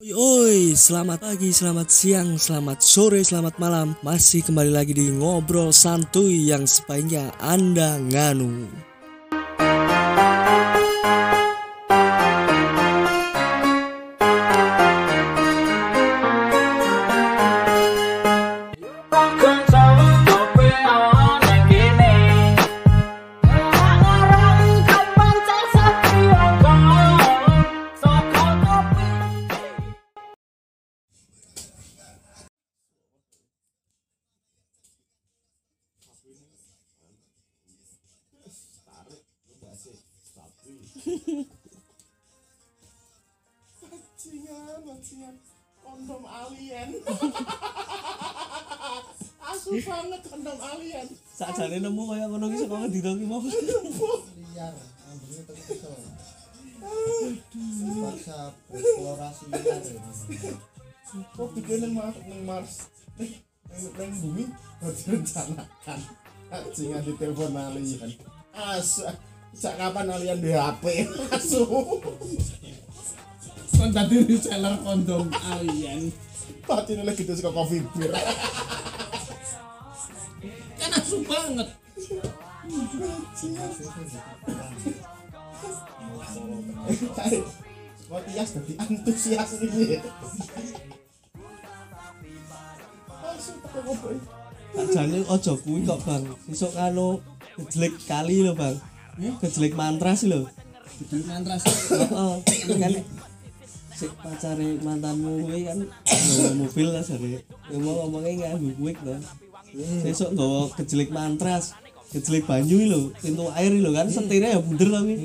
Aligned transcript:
Oi, 0.00 0.16
oi, 0.16 0.72
selamat 0.72 1.20
pagi, 1.20 1.52
selamat 1.52 1.92
siang, 1.92 2.40
selamat 2.40 2.80
sore, 2.80 3.20
selamat 3.20 3.60
malam. 3.60 3.92
Masih 4.00 4.40
kembali 4.40 4.72
lagi 4.72 4.96
di 4.96 5.12
ngobrol 5.12 5.76
santuy 5.76 6.48
yang 6.48 6.64
sebaiknya 6.64 7.28
Anda 7.36 8.00
nganu. 8.00 8.64
Sakjane 51.34 51.76
nemu 51.80 52.02
kaya 52.10 52.28
ngono 52.28 52.52
ki 52.52 52.56
saka 52.60 52.76
ngendi 52.84 53.00
to 53.00 53.10
ki 53.16 53.26
mau. 53.26 53.40
liar 53.40 54.74
ambungnya 55.08 55.42
tapi 55.48 55.62
kesel 55.64 55.94
terpaksa 57.50 58.38
bereksplorasi 58.68 59.44
liar 59.52 59.82
ya. 59.84 60.02
Kok 61.34 61.48
bikin 61.58 61.78
neng 61.82 61.92
Mars, 61.98 62.16
neng 62.22 62.42
Mars, 62.46 62.74
neng 63.18 63.30
neng 63.66 63.82
neng 63.98 64.10
bumi 64.22 64.44
harus 64.78 65.00
direncanakan. 65.08 65.98
Bajingan 66.50 67.02
di 67.06 67.12
telepon 67.18 67.54
alien. 67.54 68.10
Asu, 68.50 69.06
sejak 69.54 69.74
kapan 69.78 70.10
alien 70.10 70.38
di 70.42 70.50
HP? 70.50 71.06
Asu. 71.34 71.62
kan 73.80 73.96
tadi 73.96 74.20
reseller 74.28 74.76
kondom 74.84 75.32
alien 75.40 76.12
Pati 76.68 76.92
nolak 76.92 77.16
gitu 77.16 77.32
suka 77.32 77.48
coffee 77.48 77.80
beer. 77.96 78.12
Asu 80.94 81.16
banget 81.24 81.68
Kok 88.10 88.20
tias 88.26 88.50
jadi 88.58 88.72
antusias 88.82 89.50
ini. 89.62 90.02
Sakjane 94.74 95.18
ojo 95.30 95.52
kuwi 95.62 95.86
kok, 95.86 96.00
Bang. 96.02 96.24
Sesuk 96.50 96.74
kanu 96.74 97.22
gejlek 97.54 97.94
kali 98.10 98.42
lho, 98.42 98.58
Bang. 98.58 98.74
Gejlek 99.38 99.78
mantras 99.78 100.26
lho. 100.26 100.50
di 101.00 101.22
mantras 101.24 101.62
Heeh. 101.64 102.34
Kan 102.82 102.94
si 103.94 104.06
pacare 104.18 104.68
mantanmu 104.82 105.46
kuwi 105.46 105.70
kan 105.70 105.78
mobil 106.60 106.86
lah 106.90 107.02
jare. 107.06 107.46
Ya 107.70 107.76
mau 107.78 107.94
ngomongnya 108.10 108.58
nganggo 108.58 108.70
kuwi 108.74 108.92
to. 108.98 109.14
Sesuk 110.02 110.34
nggawa 110.34 110.70
gejlek 110.76 111.10
mantras. 111.14 111.74
Gejlek 112.10 112.42
banyu 112.50 112.78
lho, 112.90 113.00
pintu 113.22 113.46
air 113.54 113.70
lho 113.70 113.90
kan 113.94 114.10
setirnya 114.10 114.58
ya 114.58 114.60
bunder 114.60 114.88
to 114.90 114.98
kuwi. 115.06 115.16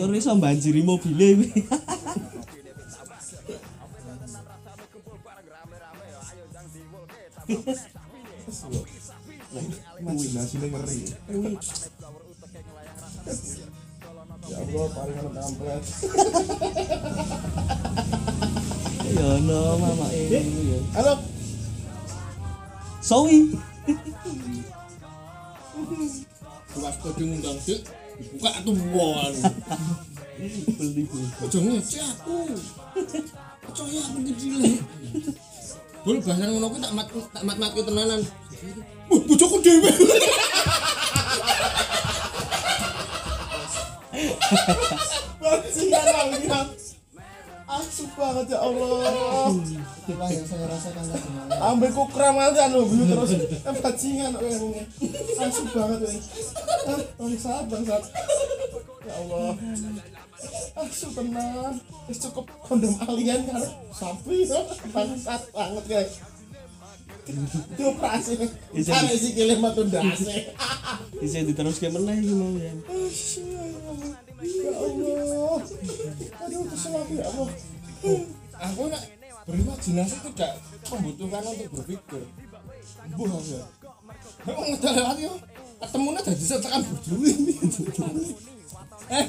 Terus 0.00 0.16
iso 0.20 0.32
banjiri 0.40 0.80
mobile 0.80 1.28
kuwi. 1.36 1.48
Ngeri. 10.70 11.00
Ya 14.50 14.56
Allah, 14.58 14.86
paling 14.90 15.18
kampret. 15.30 15.82
Ya 19.10 19.30
no, 19.46 19.60
mama 19.78 20.06
ini 20.10 20.74
ya. 20.74 20.78
Halo, 20.98 21.14
Sawi. 22.98 23.54
Bukas 26.70 26.94
kode 27.00 27.22
ngundang 27.24 27.58
sih 27.64 27.80
buka 28.36 28.50
tuh 28.64 28.76
won 28.92 29.32
Beli 30.80 31.04
beli. 31.04 31.28
ojo 31.44 31.58
ngece 31.60 32.00
aku 32.00 32.36
percaya 33.64 34.00
aku 34.08 34.18
kecil 34.28 34.60
bol 36.04 36.16
bahasa 36.24 36.48
ngono 36.48 36.68
kuwi 36.72 36.80
tak 36.80 36.92
mat 36.96 37.06
tak 37.32 37.44
mat 37.44 37.56
mat 37.60 37.72
tenanan 37.76 38.20
Wah, 39.10 39.18
bojoku 39.26 39.58
dhewe. 39.58 39.90
bajingan 45.42 46.06
alien. 46.14 46.79
Asu 47.80 48.04
banget 48.12 48.46
ya 48.52 48.58
Allah. 48.60 49.56
itulah 49.56 50.28
yang 50.28 50.44
saya 50.44 50.68
rasakan 50.68 51.04
tadi 51.08 51.28
malam 51.32 51.58
Ambil 51.72 51.90
kukram 51.96 52.36
aja 52.36 52.68
lo 52.68 52.84
dulu 52.84 53.04
terus. 53.08 53.30
Kan 53.64 53.74
bajingan 53.80 54.36
orangnya. 54.36 54.84
Asu 55.40 55.62
banget 55.72 55.98
ini. 56.04 56.20
Ah, 56.84 57.00
bangsat, 57.16 57.64
bangsat. 57.72 58.02
Ya 59.08 59.14
Allah. 59.16 59.56
Asu 60.76 61.08
tenang. 61.16 61.74
Wis 62.04 62.18
cukup 62.20 62.44
kondom 62.68 62.92
alien 63.08 63.48
kan. 63.48 63.64
Sapi 63.96 64.44
ya. 64.44 64.60
Bangsat 64.92 65.42
banget 65.56 65.84
guys. 65.88 66.12
Dioperasi. 67.78 68.32
Bisa. 68.74 68.90
Ada 68.92 69.14
sih 69.16 69.32
kilim 69.32 69.60
matu 69.62 69.86
dasi. 69.86 70.52
Bisa 71.20 71.44
diteruske 71.44 71.88
meneh 71.88 72.16
iki 72.20 72.34
mau 72.34 72.52
ya. 72.58 72.72
Ya 74.40 74.72
Allah. 74.72 75.60
Aduh, 76.48 76.64
kesel 76.72 76.94
aku 76.96 77.12
ya 77.20 77.24
Allah. 77.28 77.48
Aku 78.00 78.82
nak 78.88 79.02
berimajinasi 79.44 80.16
tidak 80.32 80.52
membutuhkan 80.88 81.44
untuk 81.44 81.68
berpikir. 81.80 82.22
Buah 83.16 83.40
ya. 83.44 83.62
Aku 84.48 84.60
ngedal 84.72 84.92
lewat 84.96 85.16
yo. 85.20 85.32
Ketemunya 85.80 86.20
jadi 86.20 86.44
setekan 86.44 86.84
ini. 86.84 87.56
Eh. 89.10 89.26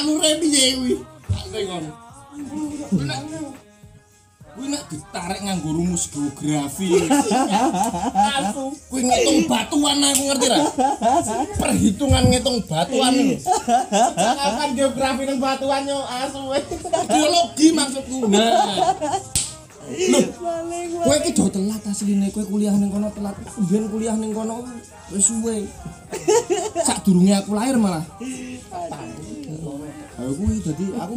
Anu 0.00 0.12
repi 0.20 0.48
ya 0.48 0.64
kuwi. 0.80 0.94
Tak 1.28 1.44
tengok. 1.52 1.84
Kuwi 4.56 4.72
nak 4.72 4.88
ditarik 4.88 5.44
nganggo 5.44 5.68
rumus 5.68 6.08
geografi. 6.08 6.88
Asu. 8.40 8.72
Kuwi 8.88 9.04
ngitung 9.04 9.44
batuan 9.44 10.00
aku 10.00 10.22
ngerti 10.32 10.46
ra? 10.48 10.64
Perhitungan 11.60 12.24
ngitung 12.32 12.64
batuan. 12.64 13.36
Kapan 14.16 14.70
geografi 14.72 15.28
nang 15.28 15.36
batuan 15.44 15.84
yo 15.84 16.00
asu. 16.08 16.40
Geologi 17.04 17.66
maksudku. 17.76 18.32
Nah. 18.32 18.96
Lho, 19.86 20.18
kowe 21.04 21.14
iki 21.20 21.30
do 21.36 21.46
telat 21.52 21.84
asline 21.86 22.32
kowe 22.32 22.42
kuliah 22.48 22.72
ning 22.74 22.88
kono 22.88 23.12
telat. 23.12 23.36
Mbiyen 23.60 23.92
kuliah 23.92 24.16
ning 24.16 24.32
kono 24.32 24.64
wis 25.12 25.28
suwe. 25.28 25.68
Sadurunge 26.80 27.36
aku 27.36 27.52
lahir 27.52 27.76
malah. 27.76 28.08
Aku 30.16 30.32
kuwi 30.32 30.64
dadi 30.64 30.96
aku 30.96 31.12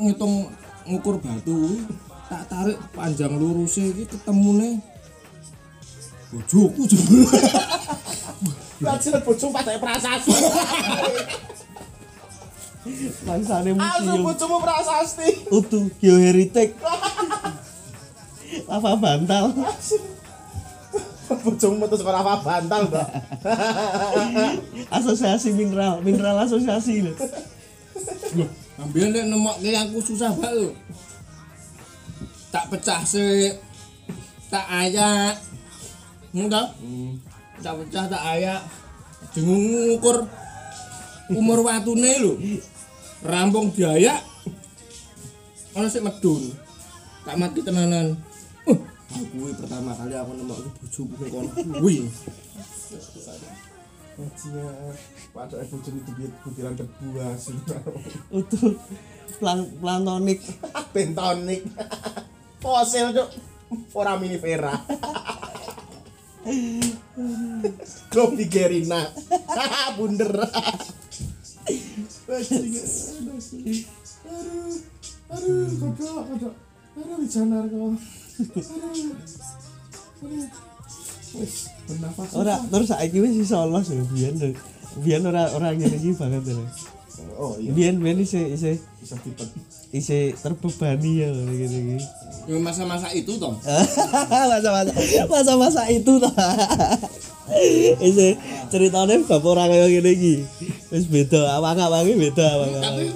ngitung 0.00 0.48
ngukur 0.88 1.20
batu 1.20 1.76
tak 2.30 2.46
tarik 2.46 2.78
panjang 2.94 3.34
lurusnya 3.34 3.90
iki 3.90 4.06
ketemune 4.06 4.78
bojoku 6.30 6.86
jebul. 6.86 7.26
Bajingan 8.80 9.20
bocong 9.26 9.50
padake 9.50 9.78
prasasti. 9.82 10.30
Bangsane 13.26 13.76
Asu 13.76 14.06
museum. 14.06 14.24
bojomu 14.24 14.56
prasasti. 14.62 15.28
Utuh 15.50 15.90
geoheritek. 15.98 16.78
Lava 18.70 18.94
bantal. 18.94 19.50
Bocong 21.30 21.74
metu 21.78 21.94
sekolah 21.98 22.22
apa 22.22 22.34
bantal, 22.42 22.90
Mbak. 22.90 23.08
Asosiasi 25.02 25.50
mineral, 25.54 25.98
mineral 26.02 26.42
asosiasi 26.42 27.06
lho. 27.06 27.14
Loh, 28.34 28.50
ambil 28.82 29.14
nek 29.14 29.24
nemokke 29.30 29.70
aku 29.74 29.98
susah 30.02 30.30
banget 30.34 30.70
lho. 30.70 30.72
Pecah 32.70 33.02
sih. 33.02 33.50
Tak 34.46 34.66
ayak. 34.70 35.34
Enggak. 36.30 36.70
Tak 37.60 37.74
pecah 37.82 38.04
tak 38.06 38.22
ayak. 38.38 38.62
Jengung 39.34 39.66
ngukur 39.66 40.26
umur 41.34 41.66
watune 41.66 42.12
lho. 42.22 42.32
Rampung 43.26 43.74
diayak. 43.74 44.22
Ono 45.74 45.86
sik 45.90 46.06
medun. 46.06 46.54
Tak 47.26 47.36
mati 47.36 47.60
tenanan. 47.60 48.16
Uh, 48.66 48.78
kuwi 49.34 49.50
pertama 49.58 49.90
kali 49.92 50.14
aku 50.14 50.32
nemok 50.38 50.58
bojoku 50.78 51.24
kono 51.26 51.50
kuwi. 51.82 52.06
bajingan 54.20 54.94
padahal 55.32 55.64
bocor 55.72 55.92
itu 55.96 56.10
biar 56.12 56.32
butiran 56.44 56.74
debu 56.76 57.06
hasil 57.16 57.56
utuh 58.36 58.76
plan 59.40 59.64
plantonik 59.80 60.40
bentonik 60.92 61.64
fosil 62.62 63.12
cuk. 63.16 63.30
Ora 63.94 64.18
minifera 64.18 64.74
Globigerina 68.10 69.00
bunder. 69.96 70.34
Aduh 75.30 75.66
aduh 75.70 75.70
kodok 75.78 76.22
kodok. 76.28 76.54
Aduh 76.98 77.16
bijanar 77.22 77.64
kok 77.70 77.94
ora 82.34 82.58
terus 82.70 82.88
saiki 82.90 83.22
wis 83.22 83.46
iso 83.46 83.62
los 83.70 83.88
lho 83.90 84.04
biyen 84.10 84.34
lho. 84.34 84.48
biyen 85.02 85.22
ora 85.26 85.42
ora 85.54 85.70
ngene 85.70 85.96
iki 85.96 86.10
banget 86.18 86.44
lho 86.50 86.64
oh 87.34 87.54
iya. 87.56 87.70
Isih 88.16 88.44
isih 88.52 88.76
bisa 88.96 89.16
tipet 89.18 89.48
isih 89.90 90.34
terbebani 90.36 91.12
ya 91.18 91.28
ngene 91.30 91.66
iki 91.66 91.98
Ya, 92.48 92.56
masa-masa 92.56 93.10
itu 93.10 93.36
toh 93.36 93.52
masa-masa 94.50 94.92
masa-masa 95.26 95.82
itu 95.88 96.12
ta 96.16 96.30
isih 98.00 98.38
ceritane 98.68 99.22
bab 99.24 99.42
ora 99.42 99.66
kaya 99.66 99.86
ngene 99.86 100.10
iki. 100.10 100.34
Wis 100.88 101.06
beda 101.06 101.56
awak-awake 101.56 102.14
beda 102.14 102.46
tapi 102.46 102.70
awak-awake 102.70 103.14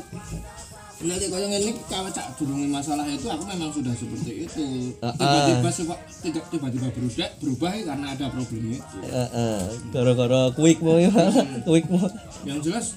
nanti 1.04 1.28
kalau 1.28 1.44
ini 1.44 1.68
kalau 1.84 2.08
cak 2.08 2.32
durungi 2.34 2.64
masalah 2.64 3.04
itu 3.04 3.28
aku 3.28 3.44
memang 3.44 3.68
sudah 3.68 3.92
seperti 3.92 4.48
itu. 4.48 4.64
Tiba-tiba 4.96 5.68
suka 5.68 5.94
tiba- 6.24 6.48
tiba-tiba 6.48 6.88
berubah 6.88 7.28
berubah 7.36 7.70
ya 7.70 7.82
karena 7.84 8.06
ada 8.08 8.26
problem 8.32 8.62
itu. 8.72 8.96
Heeh, 9.04 9.60
gara-gara 9.92 10.48
quick 10.56 10.80
mau 10.80 10.96
ya 11.04 11.12
quick 11.60 11.92
mau 11.92 12.08
yang 12.48 12.56
jelas 12.64 12.96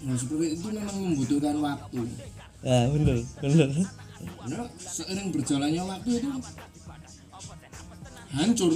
nah 0.00 0.16
seperti 0.16 0.46
itu 0.56 0.66
memang 0.72 0.96
membutuhkan 0.96 1.56
waktu. 1.60 2.00
Ya 2.64 2.88
bener 2.88 3.16
bener. 3.40 3.68
Nah, 4.20 4.68
seiring 4.76 5.28
berjalannya 5.32 5.82
waktu 5.84 6.10
itu 6.20 6.30
hancur. 8.32 8.72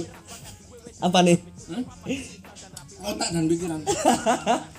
Apa 1.01 1.19
nih? 1.25 1.37
Hah? 1.69 1.83
otak 3.05 3.29
dan 3.29 3.45
pikiran. 3.45 3.81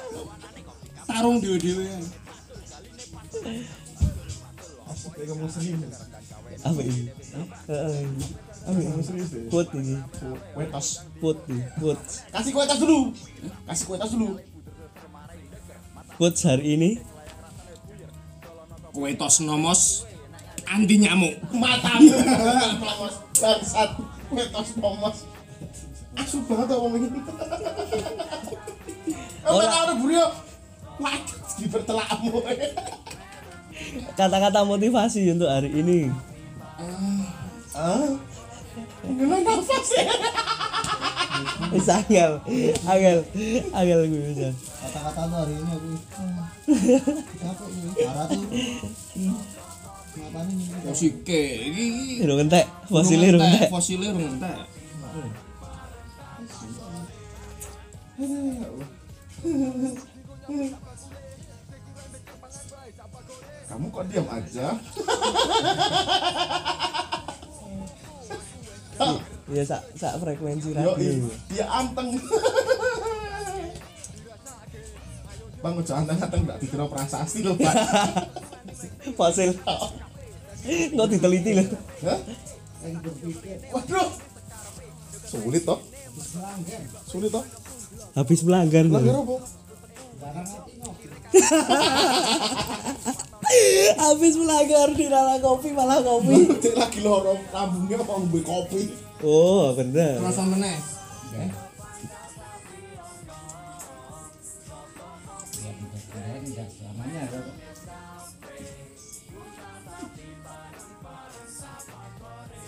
Tarung 1.08 1.38
dewe-dewe. 1.38 1.86
Kayak 5.06 5.26
ngomong 5.32 5.50
serius. 5.50 5.80
Apa 6.66 6.80
ini? 6.82 7.02
Apa 8.66 8.78
ini? 8.82 9.46
Put 9.46 9.66
ini. 9.78 9.94
Wetos 10.58 11.06
put 11.22 11.38
put. 11.78 11.98
Kasih 12.34 12.50
kue 12.50 12.64
tas 12.66 12.80
dulu. 12.82 13.14
Kasih 13.70 13.84
kue 13.86 13.96
tas 13.98 14.10
dulu 14.10 14.34
put 16.16 16.34
hari 16.42 16.76
ini. 16.76 16.90
Kue 18.92 19.12
tos 19.14 19.44
nomos 19.44 20.08
anti 20.64 20.96
nyamuk. 21.00 21.36
Matamu. 21.52 22.16
Nomos 22.80 23.14
bangsat 23.40 23.90
kue 24.32 24.44
tas 24.48 24.70
nomos. 24.80 25.16
Asu 26.16 26.40
banget 26.48 26.72
ngomong 26.72 27.02
ini. 27.04 27.20
Ora. 29.46 29.68
ada 29.68 29.94
burio 30.00 30.26
Wah, 30.96 31.12
di 31.60 31.68
bertelakmu. 31.68 32.40
Kata-kata 34.16 34.64
motivasi 34.64 35.28
untuk 35.28 35.44
hari 35.44 35.68
ini. 35.76 36.08
Ah, 37.76 38.16
ngelang 39.04 39.42
nafas 39.44 39.88
ya 39.94 40.04
Wis 41.72 41.88
angel 41.88 42.32
angel 42.88 43.18
angel 43.70 44.00
gue 44.08 44.22
bisa 44.32 44.50
kata-kata 44.96 45.28
tuh 45.28 45.38
hari 45.44 45.54
ini 45.60 45.70
aku. 45.76 45.90
Capek 47.36 47.68
nih 47.68 47.92
parah 48.00 48.26
tuh. 48.32 48.44
Matanya 50.16 50.52
nih 50.56 50.66
Fosike 50.80 51.42
iki 51.68 51.84
Irung 52.24 52.40
entek 52.40 52.64
fosilnya 52.88 53.26
irung 53.28 53.44
entek. 53.44 53.68
Fosilnya 53.68 54.08
urung 54.16 54.26
entek. 54.40 54.56
kamu 63.66 63.86
kok 63.92 64.04
diam 64.08 64.26
aja? 64.32 64.66
Ya 69.52 69.62
sak 69.68 69.84
sak 70.00 70.16
frekuensi 70.16 70.72
radio. 70.72 71.28
dia 71.52 71.68
anteng 71.68 72.16
bang 75.66 75.82
ojo 75.82 75.92
anteng 75.98 76.18
anteng 76.22 76.42
gak 76.46 76.62
dikira 76.62 76.86
prasasti 76.86 77.42
loh 77.42 77.58
pak. 77.58 77.74
Fosil 79.18 79.50
nggak 80.66 81.06
diteliti 81.10 81.58
loh 81.58 81.66
Hah? 82.06 82.20
waduh. 83.74 84.08
Sulit 85.26 85.66
toh. 85.66 85.82
Sulit 87.10 87.34
toh. 87.34 87.42
Habis 88.14 88.46
melanggar 88.46 88.86
langgar 88.86 89.02
loh. 89.02 89.26
apa? 89.26 89.36
Habis 94.06 94.34
melanggar 94.38 94.88
di 94.94 95.10
rara 95.10 95.42
kopi 95.42 95.74
malah 95.74 95.98
kopi. 95.98 96.46
Lagi 96.78 97.02
loro 97.02 97.34
lambungnya 97.50 97.98
mau 98.06 98.22
ngombe 98.22 98.38
kopi. 98.46 98.94
Oh 99.26 99.74
bener. 99.74 100.22
Rasa 100.22 100.46
meneh. 100.46 100.78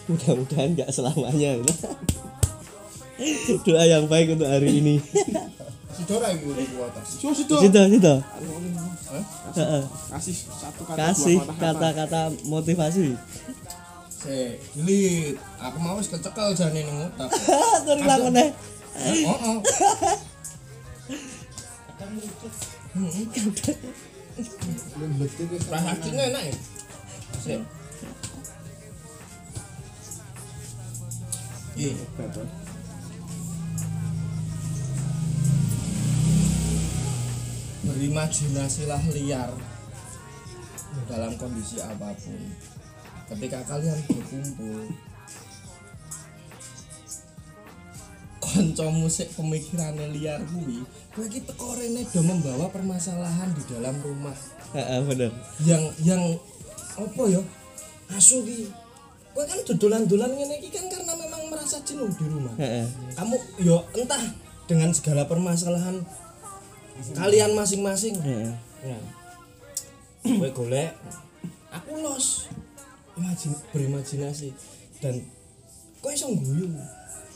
Mudah-mudahan 0.08 0.68
nggak 0.72 0.90
selamanya 0.90 1.60
doa 3.66 3.84
yang 3.84 4.08
baik 4.08 4.34
untuk 4.34 4.48
hari 4.48 4.80
ini 4.80 4.96
Sidora? 5.98 6.30
Heeh. 9.58 9.84
kasih 10.14 10.36
satu 10.36 10.82
kata 10.86 10.96
kasih 11.10 11.36
kata-kata 11.58 12.22
motivasi 12.46 13.18
Se, 14.18 14.58
delete. 14.74 15.38
Aku 15.62 15.78
mau 15.78 15.94
wis 15.94 16.10
kecekel 16.10 16.50
jane 16.50 16.82
ning 16.82 17.06
otak. 17.06 17.30
terus 17.86 18.02
lakukan 18.02 18.34
deh 18.34 18.50
Oh, 18.98 19.38
oh. 19.38 19.58
lembut 24.98 25.30
tuh 25.38 25.46
guys 25.46 25.64
Rasanya 25.70 26.22
enak 26.34 26.42
ya. 26.50 26.54
Iya. 31.78 31.94
Berimajinasilah 37.86 39.02
liar. 39.14 39.54
Dalam 41.06 41.38
kondisi 41.38 41.78
apa 41.78 42.10
pun. 42.18 42.34
Ketika 43.30 43.62
kalian 43.62 43.94
berkumpul, 44.08 44.88
konco 48.40 48.86
musik 48.88 49.28
pemikirannya 49.36 50.08
liar 50.16 50.40
kuwi, 50.48 50.80
kowe 51.12 51.28
iki 51.28 51.44
teko 51.44 51.76
rene 51.76 52.08
do 52.08 52.24
membawa 52.24 52.72
permasalahan 52.72 53.52
di 53.52 53.62
dalam 53.68 53.94
rumah. 54.00 54.34
Heeh, 54.72 55.00
bener. 55.04 55.30
Yang 55.62 55.84
yang 56.02 56.22
apa 56.96 57.22
ya? 57.28 57.42
Asu 58.16 58.40
ki. 58.48 58.72
Kowe 59.36 59.44
kan 59.44 59.60
dodolan-dolan 59.68 60.32
ngene 60.32 60.56
iki 60.58 60.72
kan 60.72 60.88
karena 60.88 61.07
merasa 61.68 61.84
jenuh 61.84 62.08
di 62.16 62.24
rumah? 62.32 62.54
Heeh. 62.56 62.88
kamu 63.12 63.36
yo 63.60 63.84
entah 63.92 64.24
dengan 64.64 64.88
segala 64.96 65.28
permasalahan 65.28 66.00
kalian 67.12 67.52
masing-masing. 67.52 68.16
Heeh. 68.24 68.56
ya. 68.88 68.98
Kowe 70.24 70.48
golek 70.56 70.96
aku 71.68 72.00
los. 72.00 72.48
Imajin 73.20 73.52
berimajinasi. 73.68 74.48
Dan 75.04 75.20
kowe 76.00 76.08
iso 76.08 76.32
guyu 76.32 76.72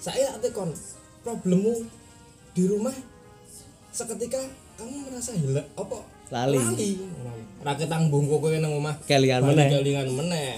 saya 0.00 0.32
tekon 0.40 0.72
problemmu 1.20 1.84
di 2.56 2.64
rumah 2.72 2.96
seketika 3.92 4.40
kamu 4.80 5.12
merasa 5.12 5.36
hilang 5.36 5.68
apa? 5.76 6.08
Lali. 6.32 6.56
lali. 6.56 6.90
Ra 7.60 7.76
ketang 7.76 8.08
bungku 8.08 8.40
kowe 8.40 8.56
nang 8.56 8.80
omah. 8.80 8.96
Kelingan 9.04 9.44
meneh. 9.44 9.68
kelingan 9.68 10.08
meneh. 10.08 10.56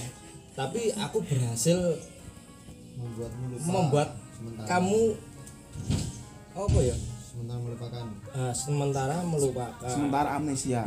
Tapi 0.54 0.94
aku 0.94 1.26
berhasil 1.26 2.13
membuatmu 2.94 3.44
lupa 3.50 3.66
membuat 3.66 4.08
sementara. 4.34 4.66
kamu 4.66 5.14
apa 6.54 6.78
ya? 6.82 6.94
Sementara 7.34 7.58
melupakan. 7.58 8.06
Ah, 8.30 8.54
sementara 8.54 9.16
melupakan. 9.26 9.90
Sementara 9.90 10.38
amnesia. 10.38 10.86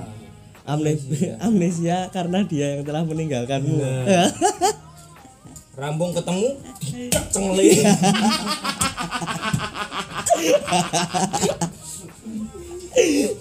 Amnesia. 0.64 1.36
Amnesia. 1.44 2.08
Karena 2.16 2.40
dia 2.48 2.80
yang 2.80 2.88
telah 2.88 3.04
meninggalkanmu. 3.04 3.76
Rambung 5.78 6.10
ketemu 6.10 6.58
cengleng 7.34 7.70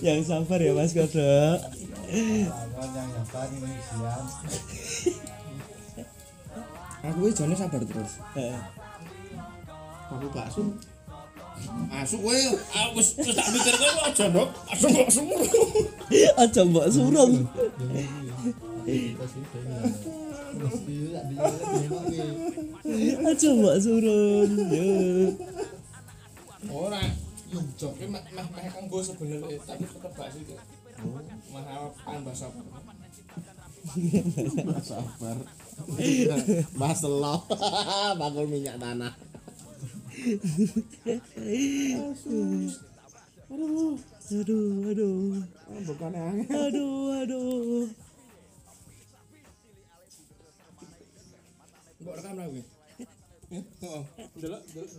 yang 0.05 0.21
sabar 0.21 0.61
ya 0.61 0.77
Mas 0.77 0.93
Kodok 0.93 1.57
yang 2.13 3.09
nyabar 3.09 3.49
ini 3.57 3.73
wis 7.23 7.35
jane 7.35 7.57
sabar 7.57 7.81
terus 7.85 8.13
Heeh. 8.35 8.61
aku 10.13 10.29
bakso 10.35 10.63
Asu 11.89 12.21
kowe 12.21 12.37
aku 12.37 13.01
wis 13.01 13.17
wis 13.17 13.33
tak 13.33 13.49
mikir 13.49 13.73
kowe 13.81 13.89
aja 14.05 14.29
ndok 14.29 14.53
asu 14.69 14.93
mbok 14.93 15.09
sumur 15.09 15.41
aja 16.37 16.61
mbok 16.69 16.85
ya. 16.93 17.25
Dilihat 22.85 23.25
aja 23.25 23.49
mbok 23.57 23.77
surung 23.81 24.53
yo 24.69 24.85
ora 26.69 27.01
yo 27.49 27.65
joke 27.81 28.05
meh 28.05 28.21
meh 28.37 28.69
kanggo 28.69 29.01
sebenarnya 29.01 29.57
tapi 29.65 29.89
tetep 29.89 30.13
bakso 30.13 30.45
itu 30.45 30.53
mahal 31.57 31.89
tambah 32.05 32.37
sabar 32.37 32.65
sabar. 34.85 35.37
Mas 36.81 37.01
lo. 37.05 37.45
Bakul 38.17 38.47
minyak 38.49 38.81
tanah. 38.81 39.13
aduh 44.27 44.91
aduh. 44.91 45.39
Bukan 45.87 46.13
angin 46.17 46.49
aduh 46.51 47.23
aduh. 47.23 47.87
Mbok 52.07 52.15
rekam 52.23 52.39
kowe 52.39 52.63
heeh 53.51 54.03
delok 54.39 54.63
delok 54.75 54.91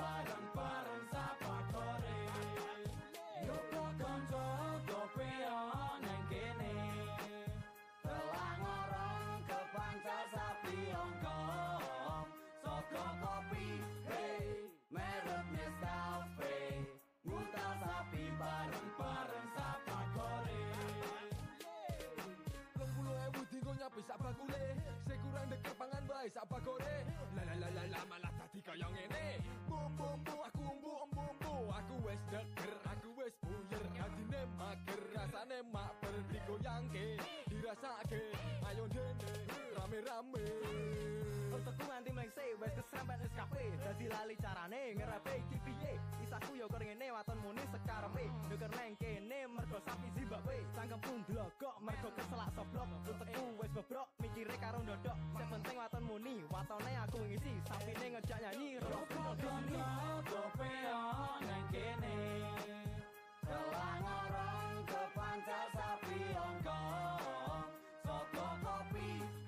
parang 0.00 0.44
parang 0.56 1.02
kopi 4.88 5.30
kene. 6.32 6.72
Hey 14.08 14.50
sapi 24.00 24.02
sekurang 25.06 25.46
dekat 25.50 25.74
pangan 25.76 26.02
baik, 26.08 26.30
sapa 26.32 26.56
kore. 26.64 26.96
La 27.36 27.42
la 27.44 27.54
la 27.60 27.68
la 27.68 27.82
la 27.90 28.00
malah 28.08 28.39
tadi 28.60 28.76
kaya 28.76 28.88
ngene 28.92 29.26
Bum 29.68 29.88
bum 29.96 30.16
bum 30.24 30.40
aku 30.44 30.60
umbu 30.60 30.92
umbu 31.08 31.22
umbu 31.32 31.54
Aku 31.72 31.94
wis 32.04 32.20
deker 32.28 32.72
aku 32.84 33.08
wis 33.16 33.34
buyer. 33.40 33.84
Adine 34.04 34.40
mager 34.58 35.00
rasane 35.16 35.58
mak 35.72 35.92
ber 36.00 36.14
digoyangke 36.28 37.16
Dirasake 37.48 38.22
ayo 38.68 38.84
dene 38.92 39.32
rame 39.76 40.44
aku 41.80 41.88
nganti 41.88 42.10
mleng 42.12 42.30
se 42.36 42.44
wes 42.60 42.72
kesampet 42.76 43.24
es 43.24 43.32
kafe 43.32 43.64
dadi 43.80 44.06
lali 44.12 44.36
carane 44.36 44.82
ngerape 45.00 45.32
iki 45.48 45.56
piye? 45.64 45.92
Isaku 46.20 46.52
yo 46.60 46.68
kor 46.68 46.84
ngene 46.84 47.08
waton 47.08 47.40
muni 47.40 47.64
sekarepe. 47.72 48.24
Nuker 48.52 48.68
neng 48.76 48.92
kene 49.00 49.48
mergo 49.48 49.80
sapi 49.80 50.08
zimbabwe. 50.12 50.60
Sangkem 50.76 51.00
pun 51.00 51.24
kok 51.56 51.76
mergo 51.80 52.08
keselak 52.12 52.52
soblok. 52.52 52.84
Uteku 53.08 53.44
wes 53.56 53.72
bebrok 53.72 54.08
mikire 54.20 54.56
karo 54.60 54.84
ndodok. 54.84 55.16
Sing 55.40 55.48
penting 55.48 55.76
waton 55.80 56.04
muni 56.04 56.44
watone 56.52 56.92
aku 57.00 57.18
ngisi. 57.24 57.52
Sapine 57.64 58.06
ngejak 58.12 58.38
nyanyi 58.44 58.68
rokok 58.84 59.32
kene 59.40 59.80
kopi 60.28 60.72
neng 61.48 61.64
kene. 61.72 62.16
Kelang 63.48 64.04
orang 64.04 64.76
kepancar 64.84 65.66
sapi 65.72 66.18
ongkong 66.36 67.64
Soto 68.04 68.46
kopi 68.60 69.39